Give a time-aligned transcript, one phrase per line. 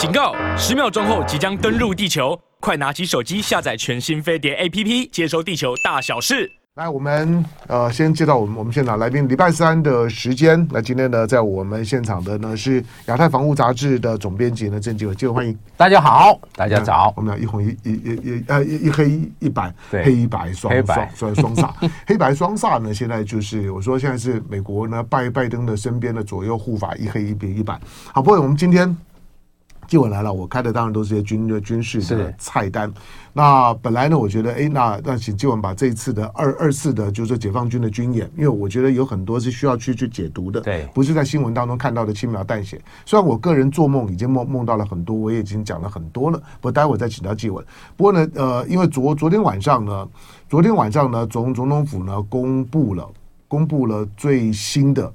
[0.00, 0.34] 警告！
[0.56, 6.50] 十秒钟后即将登陆地球，快拿起手机下载全新飞碟 APP，接收地球大小事。
[6.76, 10.66] 来，我们呃先介绍我们我们现场来宾，礼拜三的时间。
[10.72, 15.54] 那今天呢，在我们现场的呢是亚太防务杂志的总编辑呢郑继文，继文欢迎。
[15.76, 17.12] 大家好，大家早。
[17.14, 21.70] 我们俩一红一一一一呃一一黑一白，对黑白双黑白双双煞，
[22.08, 27.78] 黑白双煞呢，现在就是我说现在是美国呢拜拜登的身边的左右护法，一黑一白一白。
[28.14, 28.96] 好，不过我们今天。
[29.90, 32.92] 继文来了，我开的当然都是些军的军事的菜单。
[33.32, 42.80] 那本来呢，我觉得，哎，那那请纪文把这一次的二二次的，就是解放军的军演，因为我觉得有很多是需要去去解读的，对，不是在新闻当中看到的轻描淡写。
[43.04, 47.64] 虽然我个人做梦已经梦梦到了很多，我也已经讲了很多了，不过待会再请教纪文。
[47.96, 50.08] 不过呢，呃，因为昨昨天晚上呢，
[50.48, 53.08] 昨天晚上呢，总总统府呢公布了
[53.48, 55.12] 公布了最新的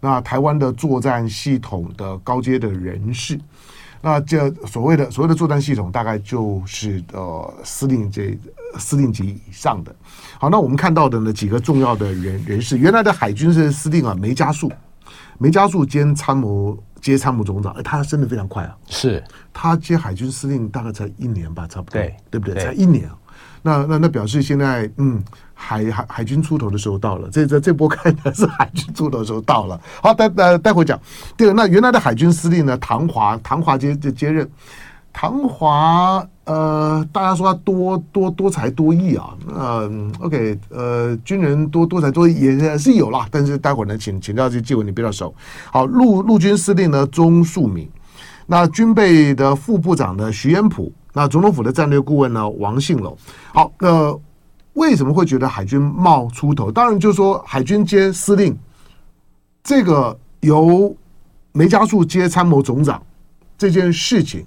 [0.00, 3.40] 那台湾的作战系统的高阶的人士。
[4.00, 8.38] 那这所谓的所谓的作战系统，大概就是呃司令这
[8.78, 9.94] 司令级以上的。
[10.38, 14.70] 好，那我们看到的呢几个重要的人人士，原来的海军是司令啊，梅加素，
[15.38, 19.22] 梅加素兼参谋接参谋总长，哎，他升的非常快啊，是
[19.52, 22.54] 他接海军司令大概才一年吧，差不多，对对不对？
[22.54, 23.08] 对才一年。
[23.62, 25.22] 那那那表示现在嗯
[25.54, 29.80] 海海海军出头的时候到了，这这这波看的是海军出头的时候到了。
[30.02, 30.98] 好，待待待会讲。
[31.36, 34.48] 第二，那原来的海军司令呢，唐华唐华接接接任，
[35.12, 45.34] 唐华呃，大家说他多多多才多艺啊，嗯，OK，呃，军人多多才多艺也是有啦，但是待会儿呢，请请教这继文你比较熟。
[45.72, 47.90] 好，陆陆军司令呢，钟树敏，
[48.46, 50.92] 那军备的副部长呢，徐延甫。
[51.18, 52.48] 那总统府的战略顾问呢？
[52.48, 53.16] 王信龙。
[53.52, 54.16] 好，那
[54.74, 56.70] 为什么会觉得海军冒出头？
[56.70, 58.56] 当然就是说海军接司令，
[59.64, 60.94] 这个由
[61.50, 63.02] 梅家树接参谋总长
[63.58, 64.46] 这件事情，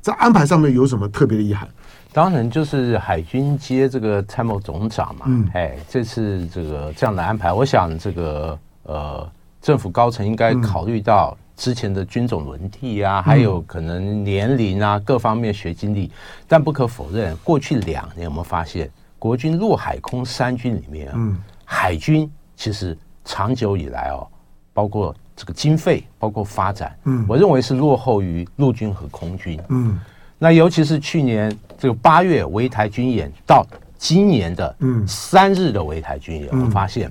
[0.00, 1.68] 在安排上面有什么特别的遗憾？
[2.12, 5.24] 当然就是海军接这个参谋总长嘛。
[5.26, 9.28] 嗯，哎，这次这个这样的安排，我想这个呃
[9.60, 11.36] 政府高层应该考虑到。
[11.56, 16.10] 之前的军种轮替啊，还有可能年龄啊，各方面学经历，
[16.48, 24.26] 但不可否认，过去两年我们发现，国军陆海空三军里面啊，海军其实长久以来哦，
[24.72, 29.98] 包括这个经费，包括发展，嗯，我认为是落后于陆军和空军，嗯，
[30.38, 33.64] 那尤其是去年这个八月围台军演到
[33.96, 35.06] 今年的嗯。
[35.06, 37.10] 三日的围台军演，我们发现。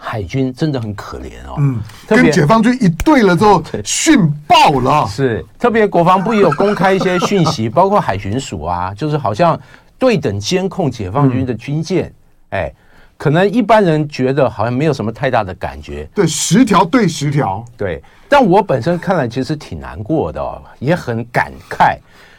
[0.00, 5.06] 海军真的很可怜哦，嗯，跟解放军一对了之后， 训爆了。
[5.08, 9.58] 是，特别国防部也有公开一些讯息， 包括海巡署啊，就是好像
[9.98, 12.12] 对等监控解放军的军舰，
[12.50, 12.72] 哎，
[13.16, 16.08] 可能一般人觉得好像没有什么太大的感觉。
[16.14, 18.02] 对，十条对十条，对。
[18.28, 21.96] 但我本身看来其实挺难过的，哦，也很感慨。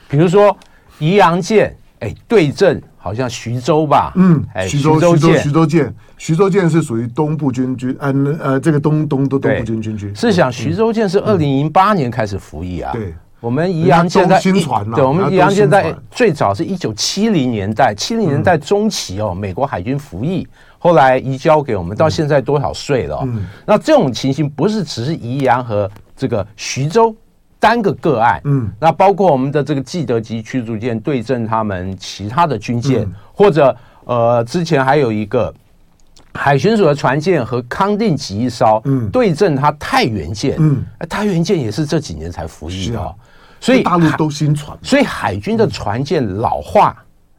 [0.07, 0.55] 比如说
[0.99, 2.81] 宜阳舰，哎，对阵。
[3.01, 10.13] 好像徐州吧，嗯，徐州徐州徐州舰，徐州舰是属于东部军军，嗯呃，这个东东东东部军军区。
[10.13, 20.45] 是想徐州舰是二零零八年开始服役啊，对，我们宜阳舰在，对，我们宜阳舰在最早是一九七零年代，七零年代中期哦，美国海军服役，
[20.77, 23.25] 后来移交给我们，到现在多少岁了？
[23.65, 27.15] 那这种情形不是只是宜阳和这个徐州。
[27.59, 33.75] 单个个案，嗯，那包括我们的这个基德级驱逐舰对阵他们其他的军舰，嗯、或者
[34.05, 35.53] 呃，之前还有一个
[36.33, 43.13] 海巡署的船舰和康定级一艘，嗯，对阵他太原舰，嗯，太原舰也是这几年才服役的，啊、
[43.59, 46.95] 所以大陆都新船，所以海军的船舰老化，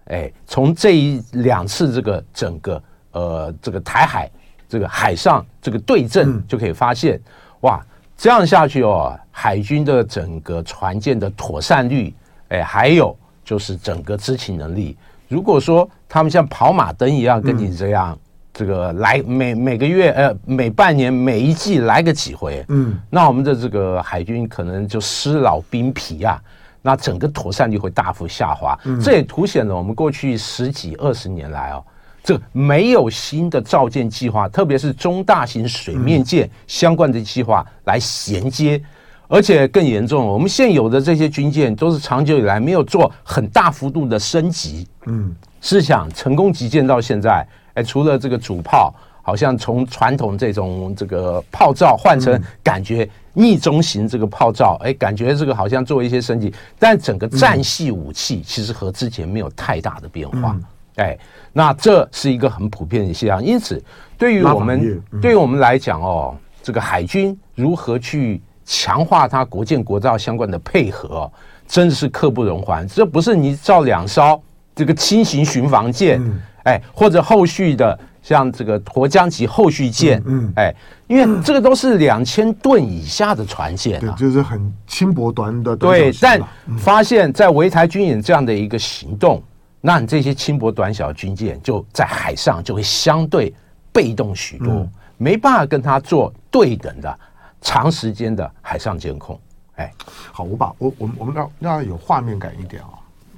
[0.09, 2.83] 哎，从这一两次这个整个
[3.13, 4.31] 呃这个台海
[4.69, 7.23] 这个海上这个对阵就可以发现，嗯、
[7.61, 7.81] 哇。
[8.21, 12.15] 这样下去哦，海军的整个船舰的妥善率，
[12.49, 14.95] 哎，还有就是整个执勤能力。
[15.27, 18.19] 如果说他们像跑马灯一样跟你这样，
[18.53, 26.39] 这个来每每个月呃每半年每一季来个几回，嗯，那我们的这个海军可能就师老兵疲啊，
[26.83, 28.79] 那整个妥善率会大幅下滑。
[29.03, 31.83] 这也凸显了我们过去十几二十年来哦。
[32.23, 38.81] 这没有新的造舰计划，特别是中大型水面舰相关的计划来衔接，
[39.27, 44.87] 而且更严重，我们现有的这些军舰都是长久以来没有做很大幅度的升级。
[45.07, 60.55] 嗯，试想成功级舰到现在，哎，除了这个主炮，好像从传统这种这个炮罩换成感觉逆中型这个炮罩，哎，感觉这个好像做一些升级，但整个战系武器其实和之前没有太大的变化。
[61.01, 61.19] 哎。
[61.53, 63.83] 那这是一个很普遍的现象，因此
[64.17, 71.33] 对于我们对于我们来讲哦，这个海军如何去强化它国舰国造相关的配合哦，
[71.67, 72.87] 真的是刻不容缓。
[72.87, 74.41] 这不是你造两艘
[74.77, 80.75] 这个轻型巡防舰，嗯、哎，或者后续的像这个沱江级后续舰，嗯，嗯哎，
[81.09, 85.75] 因为这个都是两千吨以下的船舰啊，对，就是很轻薄端的。
[85.75, 86.41] 对，但
[86.79, 89.43] 发现，在围台军演这样的一个行动，
[89.81, 93.55] 那你这些轻薄短小的军舰就在海上就会相对
[93.93, 97.19] 被动许多，嗯、没办法跟它做对等的。
[97.63, 99.39] 长时间的海上监控，
[99.75, 99.93] 哎，
[100.33, 102.89] 好，我把我我们我们要要有画面感一点啊，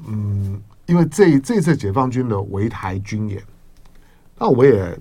[0.06, 3.42] 嗯，因为这这次解放军的围台军演，
[4.38, 4.98] 那我也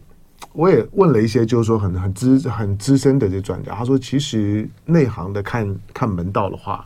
[0.54, 6.84] 我也问了一些，就是说很很资很资深的这专家，他说其实内行的看看门道的话，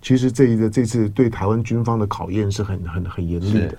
[0.00, 3.76] 其实这一个这次对台湾军方的考验是很很很严厉的。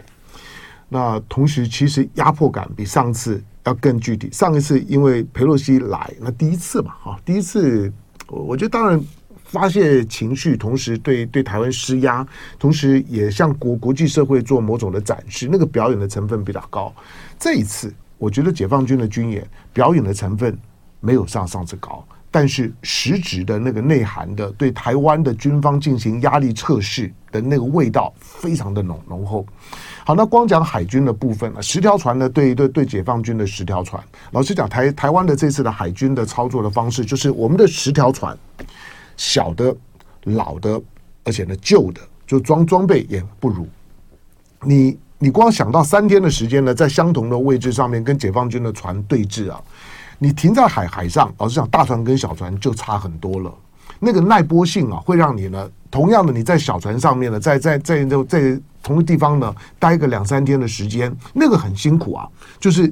[0.90, 3.44] 那同时，其实压迫感比上次。
[3.66, 4.28] 要更具体。
[4.30, 7.90] 上一次因为裴洛西来，那第一次嘛，哈，第一次，
[8.28, 9.02] 我觉得当然
[9.46, 12.28] 发泄情绪，同时对对台湾施压，
[12.60, 16.94] 同时也向国国际社会做某种的展示，那个表演的成分比较高。
[17.40, 20.60] 这一次，我觉得解放军的军演表演的成分
[21.00, 29.46] 没有上上次高，但是实质的那个内涵的对台湾的军方进行压力测试的那个味道非常的浓浓厚。
[30.04, 34.04] 好，那光讲海军的部分了，十条船呢，对对对，解放军的十条船。
[34.32, 38.36] 老实讲，台台湾的这次的海军的操作的方式，就是我们的十条船，
[39.16, 39.76] 小的、
[40.24, 40.82] 老的，
[41.24, 43.68] 而且呢旧的，就装装备也不如。
[44.64, 49.62] 你你光想到三天的时间呢，在相同的位置上面跟解放军的船对峙啊，
[50.24, 53.54] 你停在海海上，老实讲，大船跟小船就差很多了。
[54.00, 62.26] 那个耐波性啊，会让你呢，同样的你在小船上面呢，在在在在在同一个地方呢待个两三天的时间，那个很辛苦啊，
[62.58, 62.90] 就是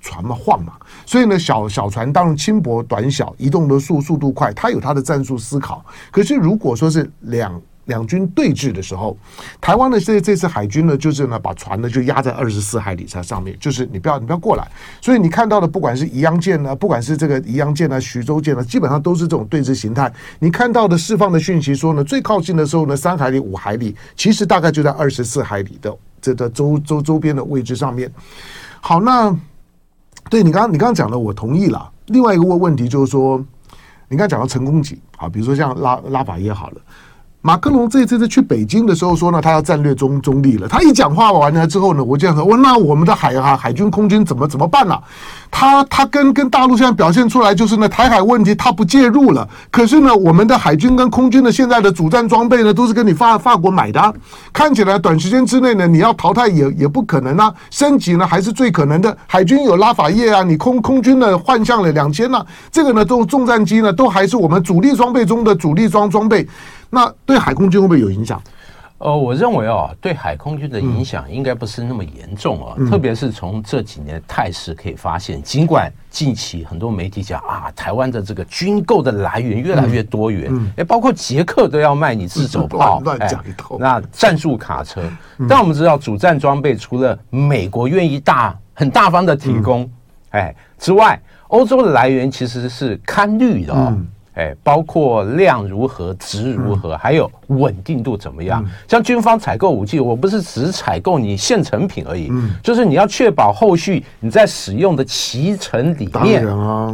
[0.00, 0.72] 船嘛晃嘛，
[1.04, 5.84] 所以呢小小船当然轻薄短小，移动的速速度快，它有它的战术思考。
[6.10, 7.60] 可是如果说是两。
[7.90, 9.16] 两军对峙的时候，
[9.60, 14.66] 台湾的这这次海军呢，就是呢把船呢就压在二十四海里在上面，就是你不要你不要过来。
[15.02, 20.10] 所以你看到的，不管是宜阳舰呢，不管是这个宜阳舰呢、徐州舰呢，基本上都是这种对峙形态。
[20.38, 28.10] 你看到的释放的讯息说呢，最靠近的时候呢，三海里、五海里，其实大概就在二十四海里的这个周周周边的位置上面。
[28.80, 29.36] 好，那
[30.30, 31.90] 对你刚刚你刚刚讲的，我同意了。
[32.06, 33.38] 另外一个问问题就是说，
[34.08, 36.80] 你刚刚讲到成功级啊，比如说像拉拉法也好了。
[37.42, 40.68] 马克龙这一次是去北京的时候说呢，他要战略中中立了。
[40.68, 44.94] 他一讲话完了之后呢，我这样说，那我们的海海海军空军怎么怎么办呢、
[45.50, 49.48] 他他跟跟大陆现在表现出来就是呢，台海问题他不介入了。
[49.70, 54.14] 可是呢，我们的海军跟空军的现在的主战装备呢，都是跟你法法国买的、
[54.52, 57.50] 看起来短时间之内呢，你要淘汰也也不可能啊。
[57.70, 59.16] 升级呢还是最可能的。
[59.26, 66.46] 海军有拉法叶啊，你空空军呢换向了两千呢，这个呢都重战机呢都还是我们主力装备中的主力装装备。
[66.90, 68.42] 那对海空军会不会有影响？
[68.98, 72.74] 呃，我认为哦，对海空军的影响应该不是那么严重啊。
[72.76, 83.78] 嗯、特别是从这几年的态势可以发现，尽管近期很多媒体讲啊，台湾的这个军购的来源越来越多元，哎、嗯，包括捷克都要卖你自走炮， 乱讲一通。
[83.80, 85.00] 那战术卡车，
[85.38, 89.90] 嗯、但我们知道主战装备除了美国愿意大很大方的提供，
[90.28, 93.96] 哎、嗯、之外，欧洲的来源其实是堪虑的哦。
[94.62, 98.64] 包括量如何、值如何，还有稳定度怎么样？
[98.88, 102.30] 像军方采购武器，我不是只采购你现成品而已，
[102.62, 106.44] 就是你要确保后续你在使用的期程里面，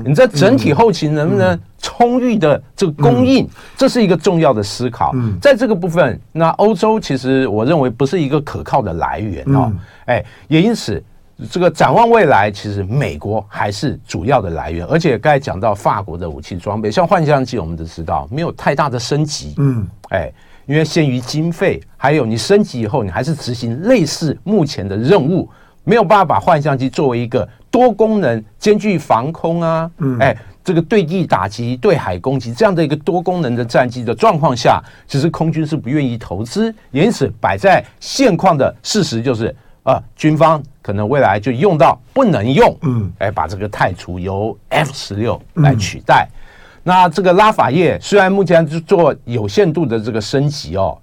[0.05, 5.15] 你在整体后勤能不能充裕的这个供应，这是一个重要的思考。
[5.41, 9.73] 在这个部分，那欧洲其实我认为不是一个可靠的来源哦。
[10.07, 11.03] 哎，也因此。
[11.50, 20.33] 这个展望未来，其实美国还是主要的来源，而且刚才讲到法国的武器装备，像幻象机，我们都知道没有太大的升级，嗯，哎，
[20.64, 25.47] 因为限于经费，还有你升级以后，你还是执行类似目前的任务，
[25.85, 39.55] 没有办法把幻象机作为一个多功能、兼具防空啊，嗯，哎，这个对地打击、对海攻击这样的一个多功能的战机的状况下，其实空军是不愿意投资，因此摆在现况的事实就是。
[39.87, 46.28] 啊，军方可能未来就用到不能用，嗯，哎，把这个太除，由 F 十六来取代。
[46.28, 46.35] 嗯、
[46.83, 50.99] 那这个拉法叶虽然目前是做有限度的这个升级哦，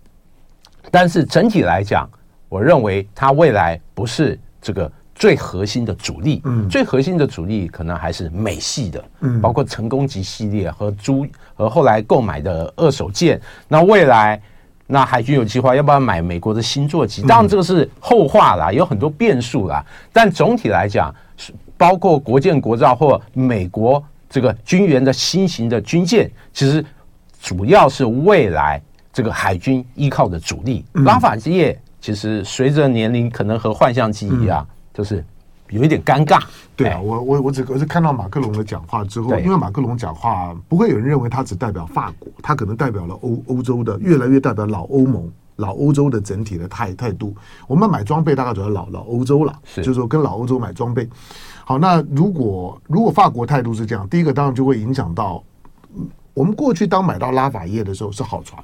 [0.91, 2.09] 但是整体来讲，
[2.49, 14.41] 我认为它未来不是这个最核心的主力，嗯，最核心的主力可能还是美系的，嗯，包括成功级系列和租和后来购买的二手舰，那未来。
[14.85, 17.21] 那海军有计划要不要买美国的新座机？
[17.23, 19.83] 当然这个是后话啦，有很多变数啦。
[20.11, 21.13] 但总体来讲，
[21.77, 26.83] 包括国舰国造或美国这个军援的新型的军舰，其实
[27.41, 30.85] 主要是未来这个海军依靠的主力。
[30.93, 35.25] 嗯、拉法基业其实随着年龄，可能和幻象机一样，嗯、就是
[35.69, 36.41] 有一点尴尬。
[36.75, 47.35] 对啊，我我我只我是看到马克龙的讲话之后，因为马克龙讲话不会有人认为他只代表法国，他可能代表了欧欧洲的，越来越代表老欧盟、老欧洲的整体的态态度。
[47.67, 51.07] 我们买装备大概主要老老欧洲了，是就是说跟老欧洲买装备。
[51.63, 55.43] 好，那如果如果法国态度是这样，第一个当然就会影响到，
[56.33, 58.61] 我们过去当买到拉法叶的时候是好船，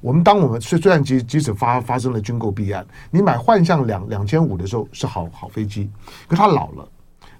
[0.00, 5.90] 我们当我们虽虽然即即使发发生了军购弊案，你买幻象两两千五的时候是好好飞机，
[6.26, 6.88] 可它老了，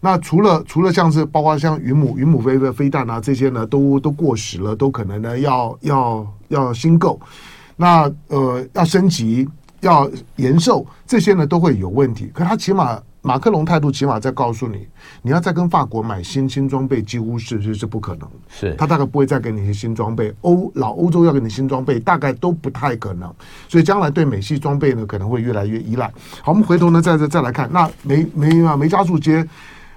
[0.01, 7.19] 那除了除了像是包括像云母云母飞的飞弹啊这些呢都都过时了，都可能呢要要要新购，
[7.77, 9.49] 那呃要升级
[9.81, 13.01] 要延寿这些呢都会有问题，可它起码。
[13.23, 14.89] 马克龙态度起码在告诉你，
[15.21, 18.27] 你要再跟法国买新新装备，几乎是是是不可能。
[18.49, 23.31] 是他大概不会再给你一些新装备，欧老欧洲要给你新装备，大概都不太可能。
[23.69, 26.11] 所以将来对美系装备呢，可能会越来越依赖。
[26.43, 29.47] 好，我们回头呢，再再再来看，那梅梅啊梅加树接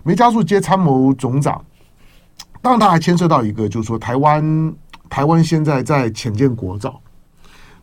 [0.03, 1.63] 梅加树接参谋总长，
[2.61, 4.73] 当然他还牵涉到一个，就是说台湾
[5.09, 6.99] 台湾现在在潜舰国造，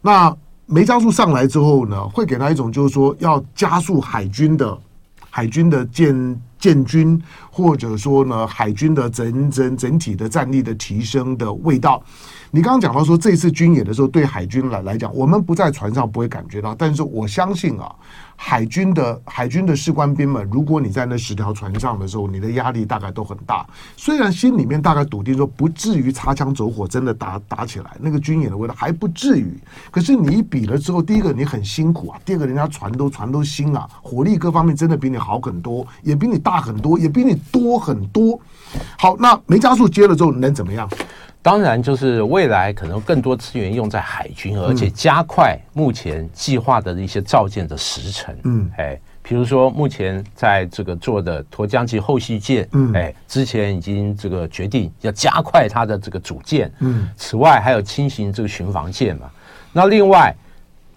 [0.02, 4.78] 那梅加树上来之后呢，会给他一种就是说要加速海军的。
[5.31, 7.21] 海军的建建军，
[7.51, 12.03] 或者说呢，海军的整整整体的战力的提升的味道。
[12.51, 17.95] 你刚刚讲到说，这次军演的时候，对海军来来讲，我们不在船上不会感觉到，但是我相信啊。
[18.42, 23.66] 海军的海军的士官兵们，如果你在那十条船上的时候，你的压力大概都很大。
[23.99, 29.54] 虽然心里面大概笃定说不至于擦枪走火，真的打打起来，那个军演的味道还不至于。
[29.90, 38.40] 可是你一比了之后，第一个你很辛苦啊，第二个人家船都船都新啊，火力各方面真的比你好很多，也比你大很多，也比你多很多。
[38.99, 40.88] 好，那梅加速接了之后能怎么样？
[41.42, 48.37] 当然，就是未来可能更多资源用在海军，而且加快目前计划的一些造舰的时程。
[48.44, 56.70] 嗯，哎，比如说目前在这个做的沱江级后续舰，嗯，哎，之前已经这个决定要加快它的这个组建。
[56.80, 59.30] 嗯，此外还有轻型这个巡防舰嘛。
[59.73, 60.37] 那另外，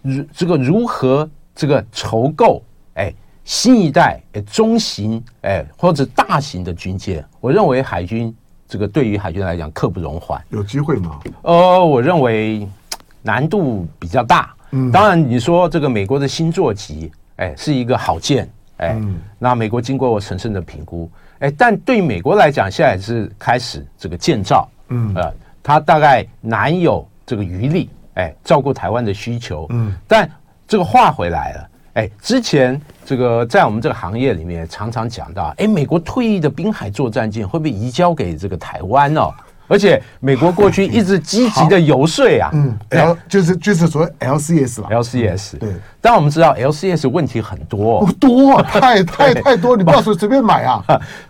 [0.01, 2.61] 如这个如何这个筹购，
[2.95, 3.13] 哎，
[3.45, 8.35] 新一代哎中型哎或者大型的军舰，我认为海军。
[8.73, 10.43] 这个对于海军来讲，刻不容缓。
[10.49, 11.19] 有机会吗？
[11.43, 12.67] 呃，我认为
[13.21, 14.51] 难度比较大。
[14.71, 29.67] 嗯，当然你说这个美国的新座级，哎，是一个好舰，哎，嗯、那美国经过我审慎的评估，哎，但对美国来讲，现在是开始这个建造，嗯，呃，他大概难有这个余力，哎，照顾台湾的需求。
[29.69, 30.27] 嗯，但
[30.67, 31.69] 这个话回来了。
[31.93, 39.31] 哎，之前这个在我们这个行业里面常常讲到，哎，美国退役的滨海作战舰会不会移交给这个台湾哦？
[39.69, 45.73] 而且美国过去一直积极的游说啊，嗯，L 就是就是说 LCS 了，LCS 对。
[46.01, 50.83] 但我们知道 LCS 问题很多，多太太太多，你不要说随便买啊。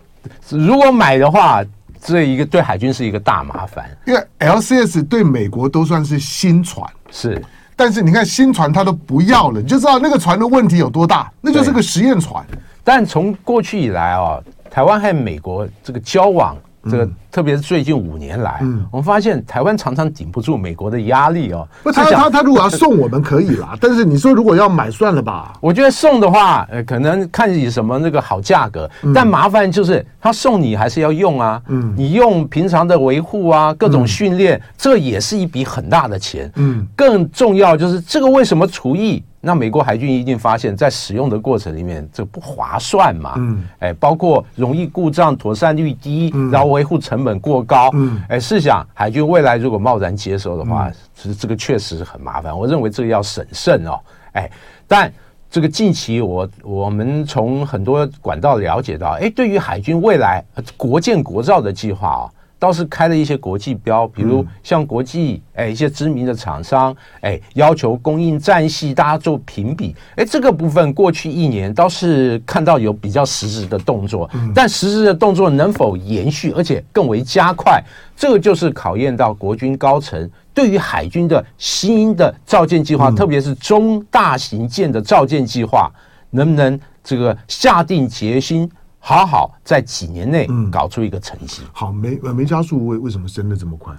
[0.50, 1.64] 如果买的话，
[2.02, 7.40] 这一个对海军是一个大麻烦，因为 LCS 对美国都算是新船，是。
[7.76, 12.44] 但是你看新船它都不要了，你就知道那个船的问题有多大，那就是个实验船。
[12.82, 14.38] 但从过去以来啊，
[14.70, 16.56] 台湾和美国这个交往。
[16.90, 21.66] 这个特别是最近五年来，嗯，我们发现台湾常常顶不住美国的压力哦。
[21.82, 25.52] 不，他他他如果要送我们可以啦， 但是你说如果要买算了吧。
[25.60, 39.22] 我觉得送的话，呃，可能看你什么那个好价格，但麻烦就是他送你还是要用啊，嗯，你用平常的维护啊，各种训练，这也是一笔很大的钱，嗯，更重要就是这个为什么除役？
[39.44, 43.34] 那美国海军一定发现，在使用的过程里面，这不划算嘛？
[43.36, 47.90] 嗯，哎，包括容易故障、妥善率低，然后维护成本过高。
[47.92, 52.58] 嗯，哎，试想海军未来如果贸然接收的话，其实这个确实很麻烦。
[52.58, 54.00] 我认为这个要审慎哦。
[54.32, 54.50] 哎，
[54.88, 55.12] 但
[55.50, 60.44] 这个近期我我们从很多管道了解到，哎，对于海军未来
[60.76, 62.24] 国建国造的计划啊。
[62.58, 69.94] 倒是开了一些国际标，比如像国际哎一些知名的厂商哎要求供应战系，大家做评比。
[70.16, 77.82] 哎这个部分过去一年倒是看到有比较实质的动作，但实质的动作能否延续，而且更为加快，
[78.16, 85.90] 这个就是考验到国军高层对于海军的新的造舰计划，特别是中大型舰的造舰计划，
[86.30, 88.70] 能不能这个下定决心。
[89.06, 91.60] 好好在几年内搞出一个成绩。
[91.74, 93.92] 好，梅梅加速为为什么升的这么快？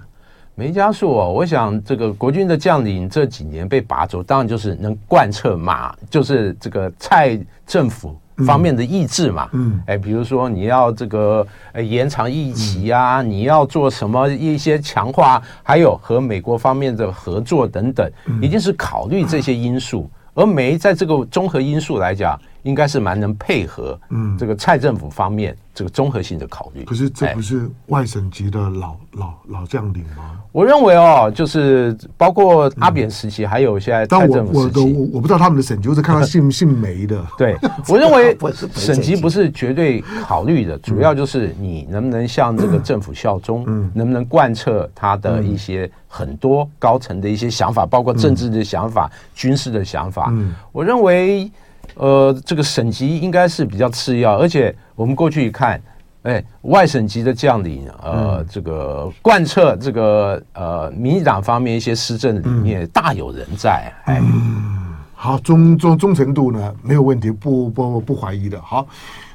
[0.56, 18.10] 梅加速哦，我想这个国军的将领这几年被拔走，当然就是能贯彻马，就是这个蔡政府方面的意志嘛，嗯，哎，比如说你要这个呃延长疫期啊，你要做什么一些强化，还有和美国方面的合作等等，
[18.42, 20.10] 一定是考虑这些因素。
[20.34, 26.82] 而梅在这个综合因素来讲，应该是蛮能配合，嗯，这个蔡政府方面这个综合性的考虑。
[26.84, 30.40] 可是这不是外省籍的老老老将领吗？
[30.50, 37.24] 我认为哦，就是包括阿扁时期，还有现在蔡政府时期，我不知道他们的省级，我只看到姓 姓梅的。
[37.38, 37.56] 对，
[37.88, 38.36] 我认为
[38.74, 50.34] 省级不是绝对考虑的，主要就是你能不能向这个政府效忠，嗯能不能贯彻他的一些很多高层的一些想法，包括政治的想法、军事的想法。
[50.72, 51.48] 我认为。
[51.94, 55.80] 呃，这个省级应该是比较次要，而且我们过去一看，
[56.22, 63.92] 哎，外省级的将领，呃，嗯、这个贯彻这个呃民进党方面一些施政理念，嗯、大有人在。
[64.04, 68.60] 哎，嗯、好，忠忠忠诚度呢没有问题，不不不怀疑的。
[68.60, 68.86] 好，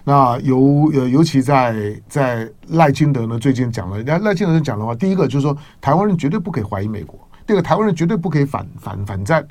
[0.03, 9.47] 那尤呃尤其在在赖清德呢最近讲了，人家赖清德讲的话，第一个就是说台湾人绝对不可以怀疑美国，第二个台湾人绝对不可以反反反战。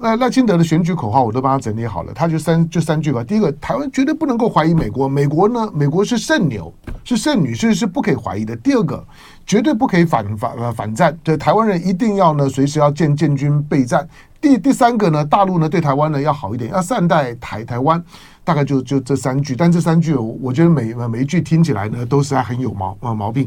[0.00, 3.22] 那赖清德的选举口号我都帮他整理好了，他就三就三句吧。
[3.24, 6.72] 第一个，台湾绝对不能够怀疑美国，美国呢，美国是圣牛，
[7.04, 8.54] 是圣女，所以是不可以怀疑的。
[8.56, 9.04] 第二个，
[9.46, 14.08] 绝对不可以反反呃反战，对台湾人一定要呢随时要建建军备战。
[14.40, 18.02] 第第三个呢，大陆呢对台湾呢要好一点，要善待台台湾。
[18.44, 23.46] 大概就就这三句，但这三句我觉得每每一句听起来呢都是还很有毛毛病。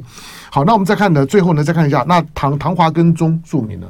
[0.52, 3.88] 好，那我们再看呢，最后呢再看一下，那唐唐华跟钟树民呢？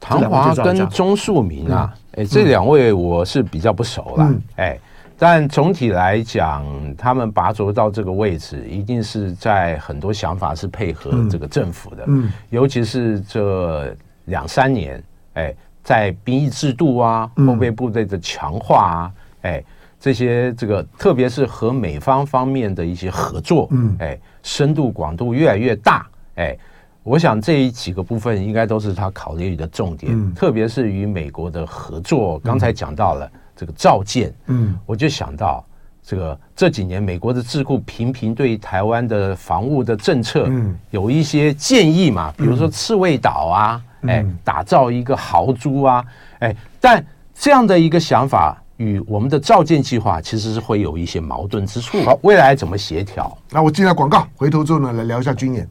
[0.00, 4.78] 唐华跟钟树明啊，哎，这两位我是比较不熟了，哎，
[5.18, 6.64] 但总体来讲，
[6.96, 15.04] 他们拔擢到这个位置，一定是在很多想法是配合这个政府的，嗯，尤其是这两三年，
[15.34, 15.54] 哎，
[15.84, 19.62] 在兵役制度啊、后备部队的强化啊，哎，
[20.00, 26.56] 这些这个，特别是和美方方面的一些合作，嗯，哎，深度广度越来越大，哎。
[27.02, 32.38] 我想这一几个部分应该都是他考虑的重点，嗯、特别是与美国的合作。
[32.40, 35.64] 刚才讲到了这个造舰，嗯，我就想到
[36.02, 40.46] 这个这几年美国的智库频频对台湾的防务的政策，
[40.90, 46.04] 有一些建议嘛，比如说刺猬岛啊，哎，打造一个豪猪啊，
[46.40, 52.02] 哎，但这样的一个想法与我们的造舰计划其实是会有一些矛盾之处。
[52.02, 53.36] 好，未来怎么协调？
[53.50, 55.66] 那我进下广告，回头之后呢，来聊一下军演。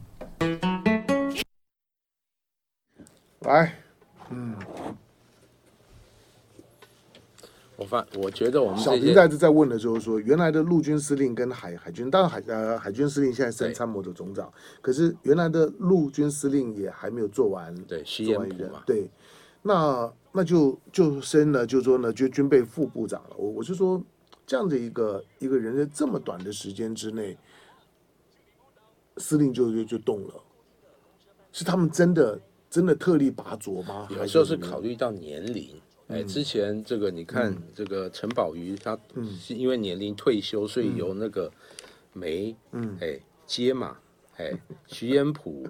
[3.40, 3.74] 来，
[4.28, 4.54] 嗯，
[7.76, 19.10] 我发，我觉得我们小平在这在问的时候说，原来的陆军司令跟海海军，当然海呃海军司令现在升参谋的总长，可是原来的陆军司令也还没有做完，对，做完人嘛，对，
[19.62, 23.30] 那那就就升了，就说呢，就军备副部长了。
[23.38, 24.02] 我我是说，
[24.46, 27.38] 这样的一个一个人在这么短的时间之内，
[29.16, 30.34] 司令就就就动了，
[31.52, 32.38] 是他们真的。
[32.70, 34.08] 真的特立拔擢吗？
[34.16, 35.68] 有时候是考虑到年龄。
[36.06, 38.98] 哎，之前这个你看，这个陈宝瑜他
[39.40, 41.50] 是因为年龄退休，所以由那个
[42.12, 42.96] 梅嗯。
[43.00, 43.96] 哎接嘛
[44.36, 44.52] 哎
[44.86, 45.66] 徐延甫，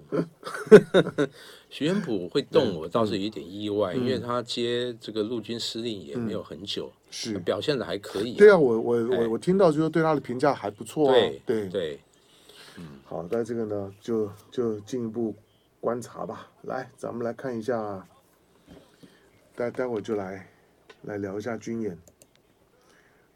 [1.70, 7.38] 徐延甫会动我倒是有点意外，因为他接这个陆军司令也没有很久，是。
[7.38, 8.34] 表现的还可以。
[8.34, 11.14] 对啊，我我我我听到就是对他的评价还不错啊。
[11.14, 11.68] 对对。
[11.68, 12.00] 对，
[12.78, 15.34] 嗯，好，那这个呢就就进一步。
[15.80, 18.06] 观察吧，来，咱们来看一下，
[19.54, 20.46] 待待会儿就来
[21.02, 21.98] 来聊一下军演。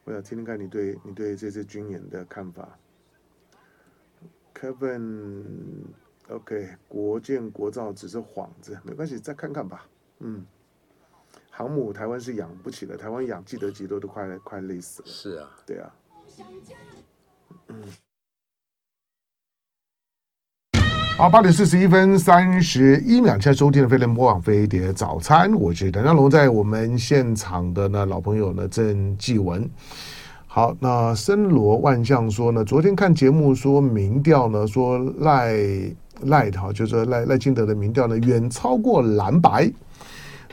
[0.05, 2.79] 我想听听看你对你对这次军演的看法。
[4.55, 5.57] Kevin，OK，
[6.87, 9.87] 国建国造只是幌子，没关系，再看看吧。
[10.19, 10.47] 嗯，
[11.51, 15.09] 航母台湾是养不起的，台湾养既得几多都快快累死了。
[15.09, 15.97] 是啊，对啊。
[17.69, 17.83] 嗯。
[21.17, 29.71] 好，八点四十一分三十一秒，现在收听的飞碟播网飞碟早餐，我是谭家龙，在我们现场的呢老朋友呢郑继文。
[30.49, 35.57] 好，那森罗万象说呢，昨天看节目说民调呢说赖
[36.23, 39.73] 赖哈，就是赖赖清德的民调呢远超过蓝白，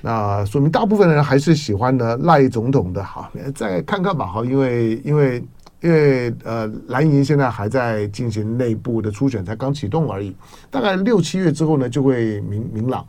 [0.03, 3.03] 那说明大部分人还是喜欢呢赖总统的。
[3.03, 5.43] 好，再看看吧，哈，因为因为。
[5.81, 10.35] 因为呃，蓝营现在还在进行内部的初选，才刚启动而已。
[10.69, 13.05] 大概六七月之后呢，就会明明朗。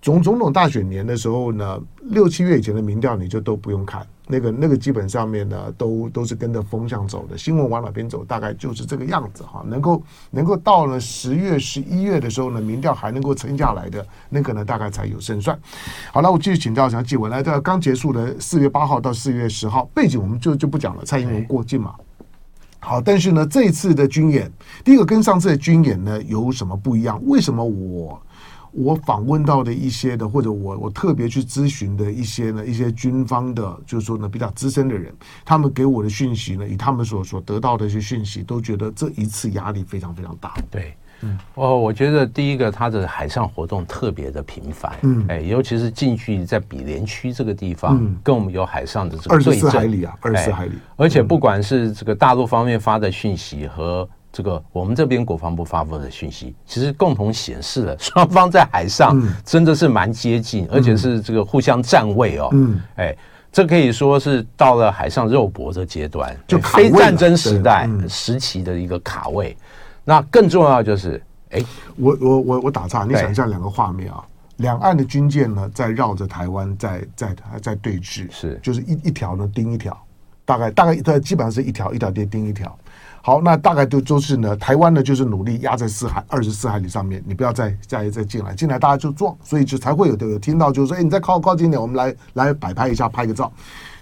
[0.00, 4.04] 总总统大选年的时候呢，六七月以前的民调你就都不用看。
[4.32, 7.36] 那个那个基本上面呢，都都是跟着风向走的。
[7.36, 9.62] 新闻往哪边走，大概就是这个样子哈。
[9.68, 15.58] 能够能够到了十月、十一月的时候呢，民调还能够撑下来的那个呢，大概才有胜算。
[16.10, 21.94] 好了，我继续请教一下纪文，来，这刚结束的四月八号到四月十号，背景我们就就不讲了，蔡英文过境嘛。
[22.80, 24.50] 好，但是呢，这一次的军演，
[24.82, 27.20] 第一个跟上次的军演呢有什么不一样？
[27.26, 28.20] 为什么我？
[28.72, 35.12] 我访问到的一些的，或者我我特别去咨询的一些呢，一些军方的，就是说呢比较资深的人，
[35.44, 40.54] 他们给我的讯息呢，以他们所所得到的一些讯息，都觉得这一次压力非常非常大。
[40.70, 54.08] 对，嗯，哦，我觉得第一个，它的海上活动特别的频繁，嗯，哎，尤其是近距离在比连区这个地方，嗯，跟我们有海上的这个对二十四海里啊，二十四海里，而且不管是这个大陆方面发的讯息和。
[54.32, 62.48] 这个我们这边国防部发布的讯息，其实共同显示了 双方在海上真的是蛮接近，而且是这个互相站位哦。
[62.52, 63.14] 嗯，哎，
[63.52, 69.54] 这可以说是到了海上肉搏的阶段，就非战争时代时期的一个卡位。
[70.02, 71.62] 那更重要就是，哎，
[71.96, 74.24] 我我我我打岔，你想象两个画面啊，
[74.56, 78.58] 两岸的军舰呢在绕着台湾在在在对峙，是。
[78.62, 79.94] 就是一一条呢盯一条，
[80.46, 82.74] 大概大概它基本上是一条一条盯盯一条。
[83.24, 93.52] 好，那大概就就是呢，台湾呢就是努力压在四海二十四海里上面，你不要再再再进来，进来大家就撞，所以就才会有的有听到就是说，哎，你再靠靠近点，我们来来摆拍一下，拍个照，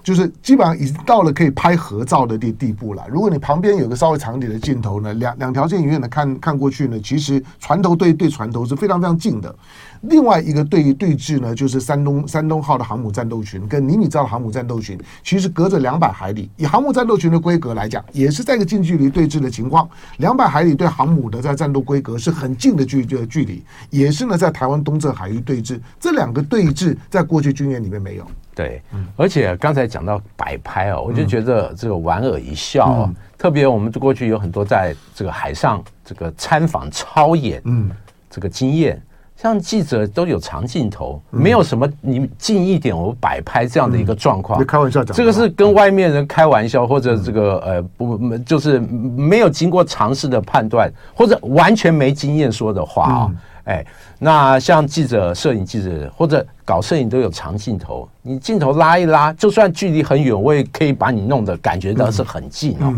[0.02, 3.04] 就是基本上已经到了可以拍合照的地地步了。
[3.08, 9.54] 如果你旁边有个稍微长一点的镜头呢，两两条线远远的看看过去呢，其实船头对对船头是非常非常近的。
[10.02, 16.48] 另外一个对对峙呢，就是山东山东号的航母战斗群跟尼米兹号的航母战斗群，其实隔着两百海里。
[16.56, 19.86] 以航母战斗群的规格来讲，也是在一个近距离对峙的情况。
[20.16, 25.78] 两百海里对航母的在战斗规格是很近的距的距离，也是呢在台湾东侧海域对峙。
[26.00, 28.26] 这两个对峙在过去军演里面没有。
[28.60, 28.82] 对，
[29.16, 33.04] 而且刚才讲到摆拍哦，我就觉得这个莞尔一笑哦。
[33.08, 37.90] 嗯、特别我们过去有很多在这个海上这个参访超演，嗯，
[38.28, 39.00] 这个经验。
[39.36, 44.62] 像记者都有长镜头，没有什么你近一点我摆拍这样的一个状况。
[44.66, 53.30] 开玩笑讲，这个是跟外面人开玩笑，或者这个呃不，就是没有经过尝试的判断，或者完全没经验说的话啊。
[53.64, 53.84] 哎，
[54.18, 62.94] 那像记者、摄影记者或者搞摄影都有长镜头，你镜头拉一拉，就算距离很远，我也可以把你弄得感觉到是很近哦。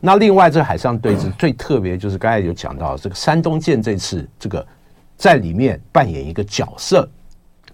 [0.00, 4.66] 那另外这海上对峙最特别就是刚才有讲到这个山东舰这次这个。
[5.14, 7.08] 在里面扮演一个角色，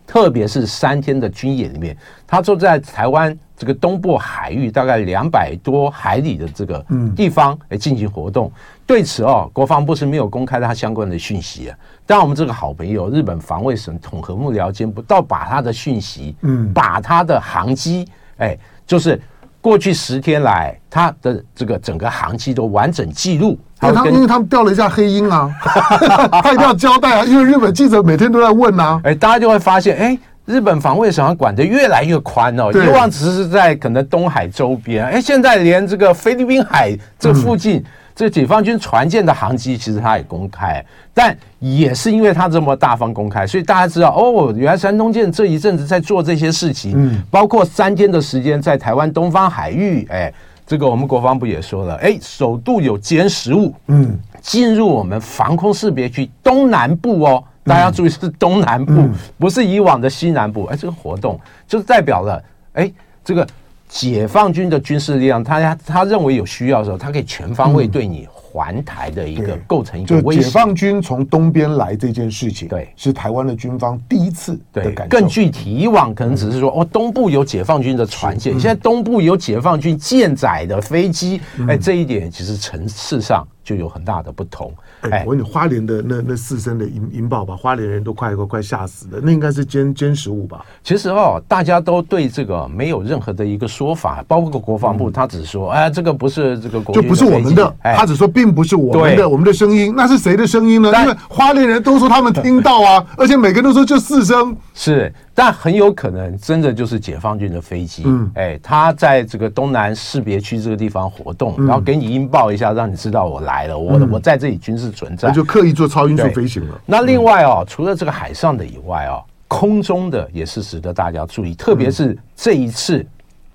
[0.07, 1.97] 特别是三天的军演里面，
[2.27, 6.83] 他就在台湾这个东部海域大概两百多海里的这个
[7.15, 8.51] 地方来进行活动。
[8.87, 11.77] 对此哦，国防部是没有公开它相关的讯息啊。
[12.07, 19.21] 但我们这个好朋友日本防卫省统合幕僚监部倒把他的讯息，嗯，把他的航机，哎，就是。
[19.61, 23.59] 过去十天来，他的这个整个航机都完整记录。
[23.83, 25.51] 因为他因为他们掉了一下黑鹰啊，
[26.41, 29.01] 他一定要交代啊，因为日本记者每天都在问啊。
[29.03, 30.19] 哎，大家就会发现，哎，
[30.49, 32.73] 日本防卫省管得越来越宽哦。
[32.73, 37.77] 以往只是在可能东海周边，哎，现在连这个菲律宾海这附近。
[37.77, 37.85] 嗯
[38.19, 40.85] 这解放军船舰的航机其实他也公开，
[41.15, 50.35] 但也是因为他这么大方公开，所以大家知道哦，原来山东舰这一阵子在做这些事情，嗯，包括三天的时间在台湾东方海域，哎，
[50.67, 62.91] 这个我们国防部也说了，哎，首度有歼十五，嗯，进入我们防空识别区东南部哦，大家注意是东南部，不是以往的西南部，哎，这个活动就代表了，哎，
[63.23, 63.47] 这个。
[63.91, 70.43] 解放军的军事力量，他他认为有需要的时候，他可以全方位对你环台的一个构成一个威胁。
[70.43, 75.19] 解放军从东边来这件事情，对，是台湾的军方第一次的感受。
[75.19, 84.73] 更具体，以往可能只是说，哦，东部有解放军的船舰，现在东部有解放军舰载的飞机，哎，这一点其实层次上就有很大的不同。
[85.03, 89.21] 哎，我问你，花莲的那那四声的音音爆吧，花莲人都快快快吓死了。
[89.23, 90.65] 那应该是歼歼十五吧？
[90.83, 97.77] 其实哦，大家都对这个没有任何的一个说法，包括国防部，他只说，哎，这个不是这个国，就不是我们的。
[97.83, 100.91] 他只说并不是我们的，我们的声音，那是谁的声音呢？
[101.03, 104.57] 因为花莲人都说他们听到啊， 而且每个人都说就四声。
[104.73, 108.03] 是，但很有可能真的就是解放军的飞机。
[108.05, 116.81] 嗯，哎，他在这个东南识别区这个地方活动，然后给你音报一下，让你知道我来了，我我在这里军事存在，就刻意做超音速飞行了。
[116.85, 123.07] 那另外哦，除了这个海上的以外哦，空中的也是值得大家注意，特别是这一次，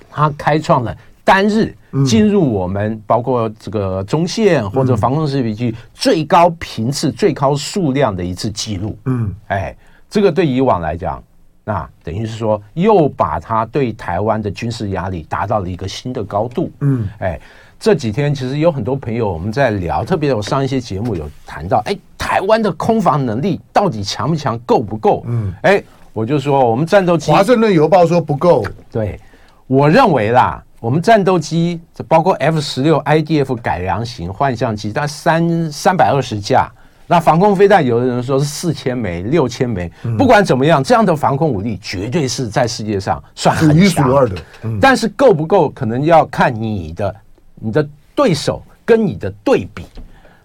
[0.10, 8.98] 他开创了单日进入我们包括这个中线或者防空识别区最高频次、最高数量的一次记录。
[9.04, 9.76] 嗯，哎。
[10.10, 11.20] 这个对以往来讲，
[11.64, 16.72] 那等于是说又把他对台湾的军事压力达到了一个新的高度。
[16.82, 17.40] 嗯，哎，
[17.80, 25.24] 这几天其实有很多朋友我们在聊，特别我上一些节目有谈到，哎，台湾的空防能力到底强不强，够不够？
[25.28, 28.66] 嗯，哎，我就说我们战斗机，华盛顿邮报说不够。
[28.92, 29.20] 对，
[29.68, 30.64] 我认为啦。
[30.80, 36.70] 我们战斗机，包括 F 十六 IDF 改良型幻象机，它三三百二十架。
[37.14, 39.88] 那防空飞弹，有的人说是四千枚、六千枚。
[40.18, 44.36] 不管怎么样，这样的防空武力绝对是在世界上算很强，数一数二的。
[44.82, 47.16] 但是够不够，可能要看你的
[47.54, 49.86] 你的对手跟你的对比。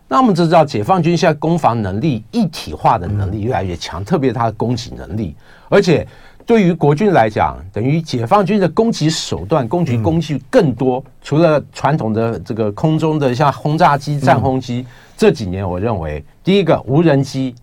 [0.09, 5.35] 那我们知道，解放军现在攻防能力一体化的能力越来越强，特别它的攻击能力，
[5.70, 6.07] 而且。
[6.49, 10.97] 对于国军来讲，等于解放军的攻击手段、攻击工具更多。
[10.97, 17.55] 嗯、除了传统的这个空中的像轰炸机、战轰机，嗯、这几年我认为，第一个无人机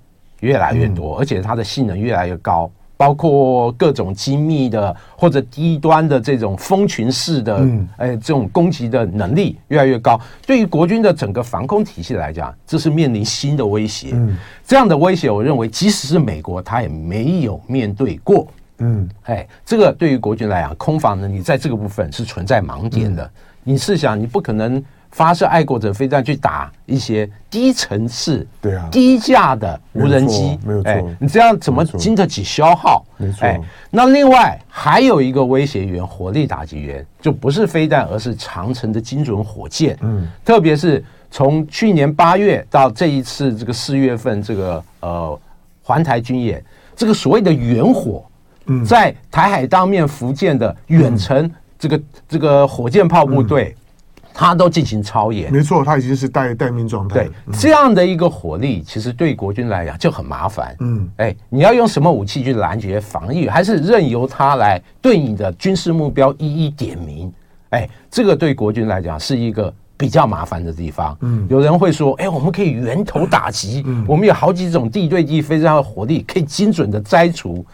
[0.42, 10.22] 越来越多，嗯、而且它的性能越来越高，包括各种精密的或者低端的这种蜂群式的，嗯、哎，这种攻击的能力越来越高。
[10.46, 14.10] 对于国军的整个防空体系来讲，这是面临新的威胁。
[14.14, 18.48] 嗯、这样的威胁，我认为即使是美国，他也没有面对过。
[18.80, 23.24] 嗯，哎，这个对于国军来讲，空防能力在这个部分是存在盲点的。
[23.24, 23.32] 嗯、
[23.64, 30.92] 你试想，你不可能发射爱国者飞弹去打一些低层次、对啊、低价的无人机，没有错。
[30.92, 33.06] 哎，你这样怎么经得起消耗？
[33.16, 33.46] 没错。
[33.48, 33.58] 哎，
[33.90, 39.98] 那另外还有一个威胁源，火力打击源，就不是飞弹，而是长城的精准火箭。
[40.02, 45.40] 嗯，特别是从去年八月到这一次这个四月份，这个呃
[45.82, 46.62] 环台军演，
[46.94, 48.22] 这个所谓的远火。
[48.86, 53.76] 在台海当面福建的远程这个这个火箭炮部队，
[54.34, 55.52] 他都进行操演。
[55.52, 57.24] 没错，他已经是待待命状态。
[57.24, 60.76] 对，这样的一个火力，其实对国军来讲就很麻烦。
[60.80, 67.32] 嗯，哎，你要用什么武器去拦截防御，还是任由他来对你的军事目标一一点名？
[67.70, 71.18] 哎，这个对国军来讲是一个比较麻烦的地方。
[71.22, 77.66] 嗯，有人会说，哎，我们可以源头打击，我们有好几种地对地飞弹的火力，可以精准的摘除。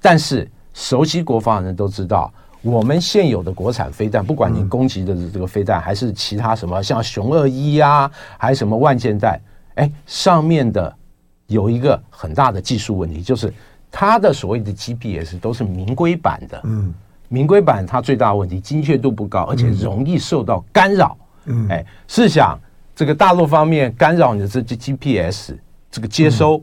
[0.00, 2.32] 但是熟悉国防的人都知道，
[2.62, 9.40] 我们现有的国产飞弹，不管你攻击的这个飞弹，还是其他什么，像熊二一呀，还是什么万箭弹，
[9.74, 10.94] 哎，上面的
[11.46, 13.52] 有一个很大的技术问题，就是
[13.90, 16.60] 它的所谓的 GPS 都是明规版的。
[16.64, 16.94] 嗯，
[17.28, 21.16] 明规版它最大的问题，精确度不高，而且容易受到干扰。
[21.46, 22.58] 嗯，哎，试想
[22.94, 25.54] 这个大陆方面干扰你的这 GPS
[25.90, 26.62] 这个接收。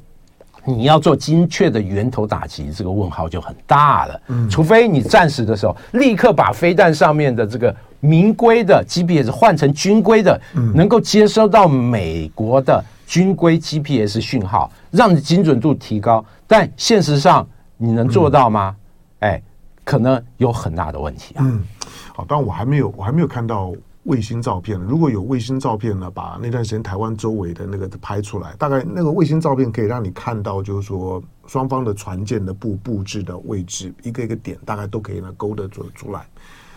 [0.68, 4.22] 你要做精确的源头打击，这个问号就很大了。
[4.28, 10.38] 嗯，除非你战时的时候立刻把飞弹上面的这个民规的 GPS 换成军规的，
[10.76, 16.24] 能够接收到美国的军规 GPS 讯号，让你精准度提高。
[16.46, 18.76] 但现实上你能做到吗？
[19.20, 19.42] 哎，
[19.86, 21.46] 可能有很大的问题啊。
[21.46, 21.64] 嗯，
[22.14, 23.72] 好，但我还没有，我还没有看到。
[24.08, 36.26] 卫星照片，如果有卫星照片呢，把那段时间台湾周围的那个拍出来，大概那个卫星照片可以让你看到，就是说双方的船舰的布布置的位置，一个一个点大概都可以呢勾得出出来。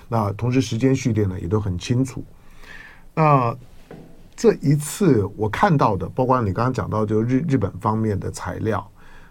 [0.09, 2.23] 那同时时间序列呢也都很清楚。
[3.15, 3.57] 那
[4.35, 8.85] 这一次我看到的，包括你刚刚讲到就日日本方面的材料，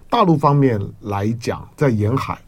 [0.09, 2.39] 大陆方面来讲，在沿海。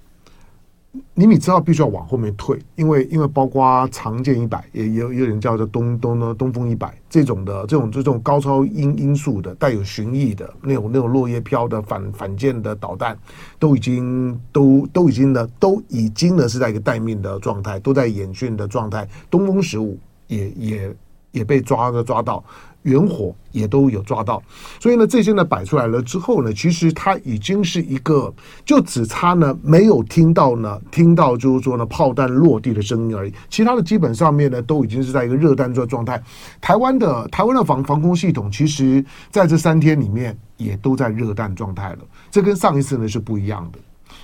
[1.14, 13.18] 你你知道必须要往后面退，因为因为包括长剑一百，也有有人叫做东东呢东风一百这种的这种这种高超音音速的带有巡弋的那种那种落叶飘的反反舰的导弹，
[13.58, 19.08] 都已经都都已经呢都已经呢是在一个待命的状态，都在演训的状态。
[19.30, 20.96] 东风十五也也
[21.32, 22.44] 也被抓的抓到。
[22.84, 24.42] 远火也都有抓到，
[24.80, 28.34] 所以呢，这些呢摆出来了之后呢，其实它已经是一个，
[28.66, 36.22] 就只差呢没有听到呢，听到就是说呢炮弹落地的声音而已，其他的基本上面呢都已经是在一个热弹状状态。
[36.60, 42.00] 台湾的台湾的防防空系统，其实在这三天里面也都在热弹状态了，
[42.32, 43.80] 这跟上一次呢是不一样的。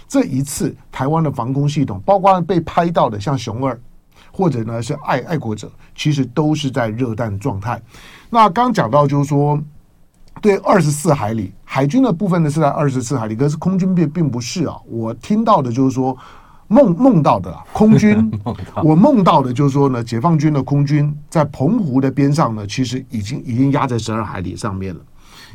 [0.08, 3.80] 这一次台湾的防空系统，包括被拍到的像雄二。
[4.38, 7.82] 或者呢是爱爱国者，其实都是在热弹状态。
[8.30, 9.60] 那刚讲到就是说，
[10.44, 14.76] 对二十四海里海军的部分呢是在二十四海里，可是空军并并不是啊。
[14.86, 16.16] 我听到的就是说
[16.68, 18.32] 梦梦到的 空军，
[18.84, 25.02] 我梦到的就是说呢，解放军的空军在澎湖的边上呢，其实已经已经压在十二海里上面了。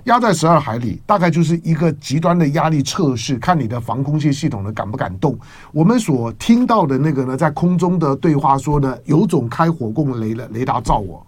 [0.05, 5.39] 压在十二海里，大概就是一个极端的压力测试，看你的防空系系统呢敢不敢动。
[5.71, 11.25] 我们所听到的那个呢，在空中的对话说呢，有种开火供雷了雷达照我。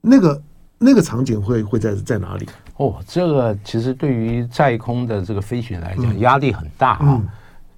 [0.00, 0.42] 那个
[0.78, 2.46] 那个场景会会在在哪里？
[2.76, 6.98] 哦，这个其实对于在空的这个飞行来讲，压力很大啊。
[7.02, 7.28] 嗯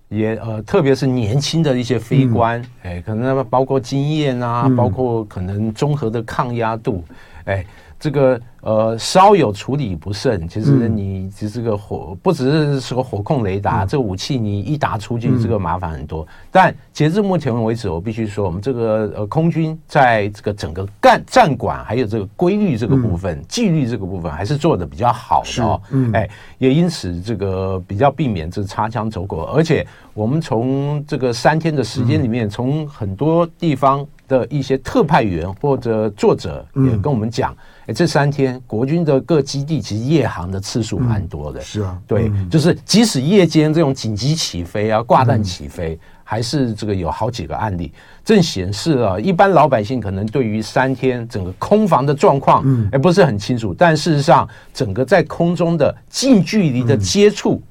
[0.09, 7.05] 也呃，特别是年轻的一些飞官，哎、嗯，可能包括经验啊，嗯、包括可能综合的抗压度，
[7.45, 7.65] 哎。
[8.01, 16.27] 这个呃，稍有处理不慎，其实你这个火不只是是个火控雷达，这个武器你一打出去，这个麻烦很多。
[16.51, 25.81] 但截至目前为止，我必须说，我们这个呃空军在这个整个干战管还有这个规律这个部分、纪律这个部分，还是做的比较好的哦。
[26.15, 37.55] 哎，也因此这个比较避免这擦枪走火，而且我们从这个三天的时间里面，从很多地方的一些特派员或者作者也跟我们讲。
[37.93, 41.61] 这三天，国军的各基地其实夜航的次数蛮多的。
[41.61, 47.93] 是啊，对，就是即使夜间这种紧急起飞啊、挂弹起飞，还是这个有好几个案例，
[48.25, 53.75] 正显示了一般老百姓可能对于三天整个空防的状况，哎，不是很清楚。
[53.75, 57.63] 但事实上，整个在空中的近距离的接触，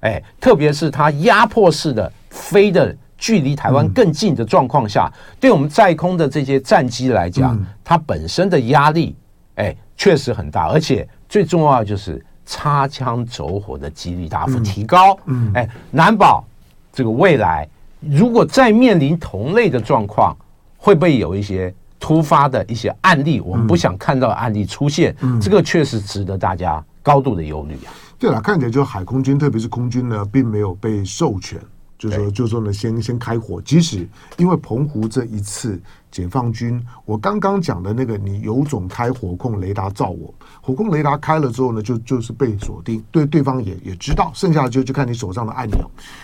[0.00, 9.14] 哎，特别是它压迫式的飞的距离台湾更近的状况下，对我们在空的这些战机来讲，它本身的压力。
[9.58, 15.18] 哎，确实很大，而且最重要就是擦枪走火的几率大幅提高。
[15.26, 16.44] 嗯，哎，难保
[16.92, 17.68] 这个未来
[18.00, 20.36] 如果再面临同类的状况，
[20.76, 23.40] 会不会有一些突发的一些案例？
[23.40, 27.92] 我们不想看到的案例出现，嗯这个确实值得大家高度的忧虑啊。
[28.16, 31.58] 对了，看起来就海空军，特别是空军呢，并没有被授权，
[31.98, 35.80] 就是说，就说呢，先先开火，即使因为澎湖这一次。
[36.10, 45.78] 解放军，我刚刚讲的那个，你有种开火控雷达照我，火控雷达开了之后呢，就就是被锁定，对对方也也知道，剩下的就就看你手上的按钮。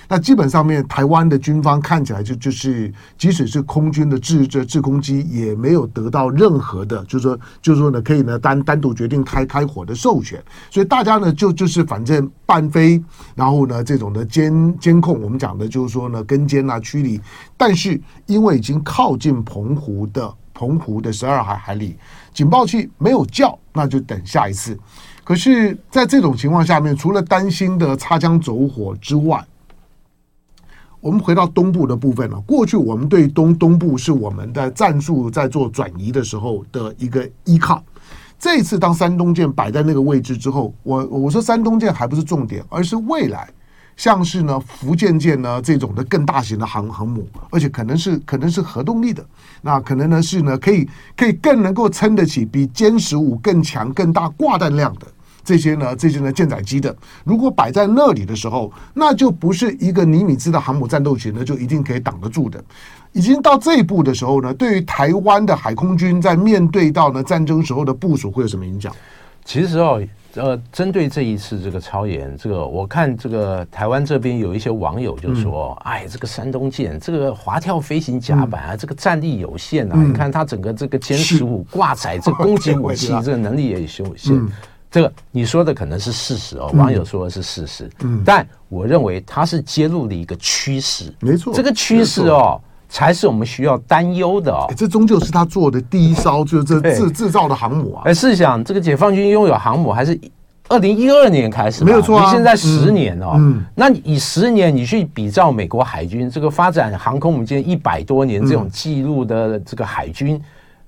[0.08, 13.02] 那基本上面，台湾的军方看起来就就是，即使是空军的制这制空机，也没有得到任何的，就是说就是说呢，可以呢单单独决定开开火的授权，所以大家呢就就是反正伴飞，
[13.34, 17.20] 然后呢这种的监监控，我们讲的就是说呢跟监啊驱离，
[17.56, 19.73] 但是因为已经靠近澎。
[19.74, 21.96] 湖的澎湖的十二海海里
[22.32, 24.78] 警报器没有叫，那就等下一次。
[25.22, 29.42] 可是，在这种情况下面，除了担心的擦枪走火之外，
[31.00, 32.40] 我们回到东部的部分了。
[32.42, 37.82] 过去我们对东东部是我们的战术在做转移的时候的一个依靠。
[38.38, 43.48] 这一次，当山东舰摆在那个位置之后，我我说山东舰还不是重点，而是未来。
[43.96, 49.24] 像是呢，福建舰呢这种的更大型的航航母，而且可能是可能是核动力的，
[49.62, 55.06] 那可能呢是呢可以可以更能够撑得起比歼十五更强更大挂弹量的
[55.44, 62.62] 这些呢这些呢舰载机的，如果摆在那里的时候，那就不是一个尼米兹的航母战斗群呢就一定可以挡得住的。
[63.12, 68.92] 已经到这一步的时候呢，对于台湾的海空军在面对到呢战争时候的部署会有什么影响？
[69.44, 70.02] 其实哦。
[70.36, 79.94] 呃，针对这一次这个超演，这个我看这个台湾这边有一些网友就说：“嗯、哎，这个山东舰这个滑跳飞行甲板啊，嗯、这个战力有限啊！
[79.94, 84.34] 嗯、你看它整个这个歼十五挂载这攻击武器， 这个能力也有限。
[84.34, 84.50] 嗯、
[84.90, 87.88] 这个你说的可能是事实哦，网友说的是事实。
[88.00, 91.14] 嗯，但我认为它是揭露了一个趋势。
[91.20, 92.60] 没错，这个趋势哦。”
[92.94, 94.72] 才是我们需要担忧的哦。
[94.76, 98.02] 这终究是他做的第一艘，就是这制制造的航母啊。
[98.04, 100.16] 哎，试想这个解放军拥有航母，还是
[100.68, 102.30] 二零一二年开始，没有错啊。
[102.30, 110.40] 现在十年哦，嗯，那你以十年你去比照美国海军这个发展航空母舰一百多年这种记录的这个海军，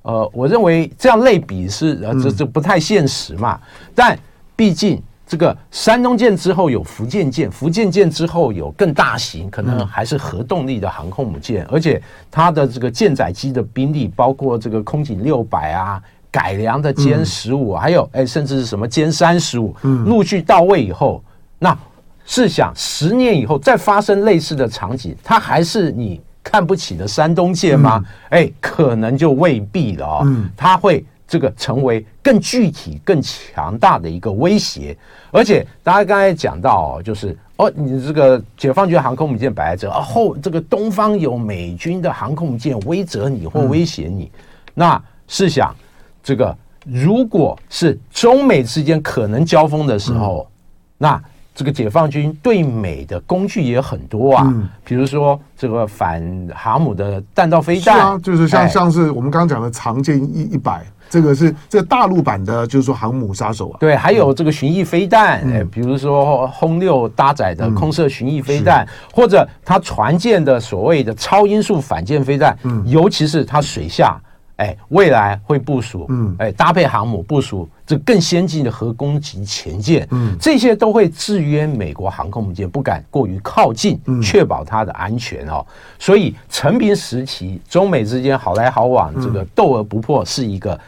[0.02, 3.58] 呃，我认为这样类比是呃这这不太现实嘛。
[3.96, 4.16] 但
[4.54, 5.02] 毕竟。
[5.26, 21.20] 这个山东舰之后有福建舰，福建舰之后有更大型，可能还是核动力的航空母舰，而且它的这个舰载机的兵力，包括这个空警六百啊，改良的歼十五，还有哎，甚至是什么歼三十五，陆续到位以后，
[21.58, 21.76] 那
[22.24, 28.00] 试想十年以后再发生类似的场景，它还是你看不起的山东舰吗？
[28.30, 31.04] 哎，可能就未必了哦，它会。
[31.28, 34.96] 这个成为更具体、更强大的一个威胁，
[35.32, 44.30] 而且大家刚才讲到哦，就是哦，你这个解放军航空母舰摆在这，而后这个东方有美军的航空母舰威责你或威胁你，
[44.72, 45.74] 那试想，
[46.22, 50.48] 这个如果是中美之间可能交锋的时候，
[50.96, 51.20] 那
[51.56, 56.22] 这个解放军对美的工具也很多啊，比如说这个反
[56.54, 60.86] 航母的弹道飞弹，就是像像是我们刚刚讲的长剑一一百。
[61.08, 63.76] 这个是这个大陆版的，就是说航母杀手啊。
[63.78, 74.20] 对，还有这个巡弋飞弹，哎，比如说轰六搭载的空射巡弋飞弹，或者它船舰的所谓的超音速反舰飞弹，尤其是它水下，
[74.56, 85.64] 哎，未来会部署，嗯，哎，搭配航母部署这更先进的核攻击潜舰，嗯，这些都会制约美国航空母舰不敢过于靠近，嗯，确保它的安全哦。
[85.98, 90.78] 所以成平时期，中美之间好来好往，这个斗而不破是一个，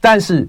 [0.00, 0.48] 但是。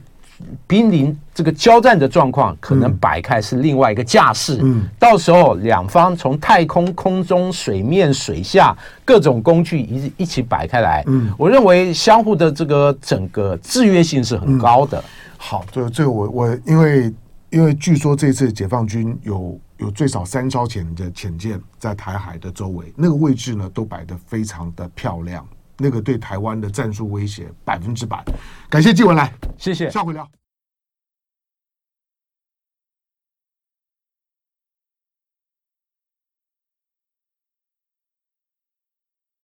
[0.68, 4.60] 濒临这个交战的状况，可能摆开是另外一个架势。
[4.62, 11.04] 嗯，到时候两方从太空、空中、水面、水下各种工具一一起摆开来。
[11.08, 15.00] 嗯，我认为相互的这个整个制约性是很高的。
[15.00, 17.12] 嗯、好，这这个我我因为
[17.50, 25.44] 因为据说这次解放军有有最少三艘潜的潜舰在台海的周围，那个位置呢都摆得非常的漂亮。
[25.78, 28.24] 那个对台湾的战术威胁百分之百，
[28.70, 30.28] 感谢纪文来，谢谢，下回聊。